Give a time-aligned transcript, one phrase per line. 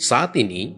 [0.00, 0.72] Saat ini,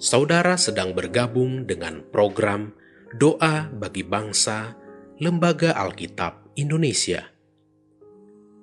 [0.00, 2.72] saudara sedang bergabung dengan program
[3.12, 4.72] Doa bagi Bangsa
[5.20, 7.28] Lembaga Alkitab Indonesia.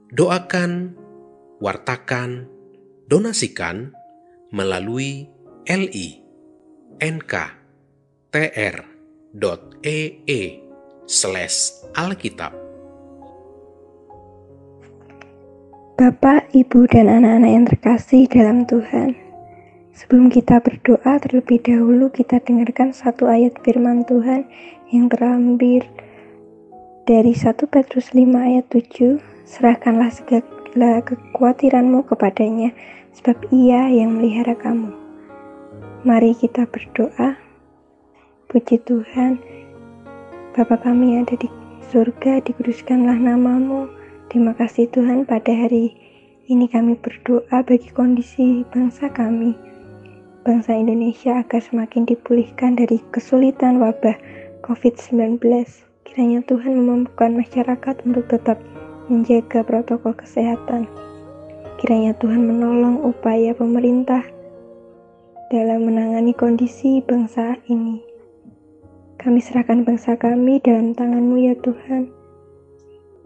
[0.09, 0.97] Doakan,
[1.61, 2.49] wartakan,
[3.05, 3.93] donasikan
[4.49, 5.29] melalui
[5.69, 6.09] li
[6.97, 7.33] nk
[8.33, 10.41] tr.ee
[11.05, 11.57] slash
[11.93, 12.57] alkitab.
[16.01, 19.13] Bapak, Ibu, dan anak-anak yang terkasih dalam Tuhan,
[19.95, 24.47] sebelum kita berdoa terlebih dahulu kita dengarkan satu ayat firman Tuhan
[24.91, 25.87] yang terambil
[27.07, 32.71] dari 1 Petrus 5 ayat 7, serahkanlah segala kekhawatiranmu kepadanya,
[33.15, 34.93] sebab ia yang melihara kamu.
[36.07, 37.37] Mari kita berdoa.
[38.51, 39.39] Puji Tuhan,
[40.51, 41.47] Bapa kami ada di
[41.87, 43.87] surga, dikuduskanlah namamu,
[44.31, 45.91] Terima kasih Tuhan pada hari
[46.47, 49.70] ini kami berdoa bagi kondisi bangsa kami.
[50.41, 54.17] Bangsa Indonesia agar semakin dipulihkan dari kesulitan wabah
[54.65, 55.37] COVID-19.
[56.01, 58.57] Kiranya Tuhan memampukan masyarakat untuk tetap
[59.05, 60.89] menjaga protokol kesehatan.
[61.77, 64.25] Kiranya Tuhan menolong upaya pemerintah
[65.53, 68.01] dalam menangani kondisi bangsa ini.
[69.21, 72.09] Kami serahkan bangsa kami dalam tanganmu ya Tuhan.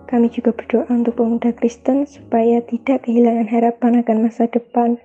[0.03, 4.99] Kami juga berdoa untuk pemuda Kristen supaya tidak kehilangan harapan akan masa depan.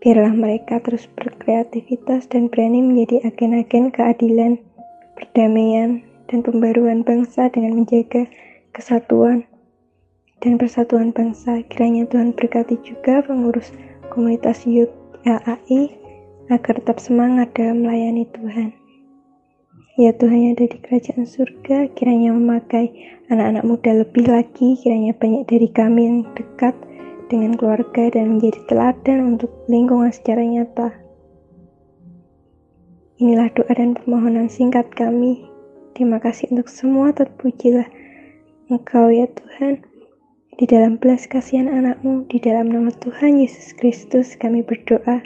[0.00, 4.56] Biarlah mereka terus berkreativitas dan berani menjadi agen-agen keadilan,
[5.12, 8.24] perdamaian, dan pembaruan bangsa dengan menjaga
[8.72, 9.44] kesatuan
[10.40, 11.60] dan persatuan bangsa.
[11.68, 13.76] Kiranya Tuhan berkati juga pengurus
[14.08, 14.92] komunitas youth
[15.28, 15.92] AAI
[16.48, 18.72] agar tetap semangat dalam melayani Tuhan.
[20.00, 22.88] Ya Tuhan yang ada di kerajaan surga, kiranya memakai
[23.28, 26.72] anak-anak muda lebih lagi, kiranya banyak dari kami yang dekat
[27.30, 30.90] dengan keluarga dan menjadi teladan untuk lingkungan secara nyata.
[33.22, 35.46] Inilah doa dan permohonan singkat kami.
[35.94, 37.86] Terima kasih untuk semua terpujilah
[38.66, 39.86] Engkau ya Tuhan.
[40.58, 45.24] Di dalam belas kasihan anakmu, di dalam nama Tuhan Yesus Kristus kami berdoa.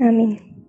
[0.00, 0.63] Amin.